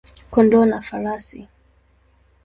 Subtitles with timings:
[0.33, 1.39] kondoo na farasi.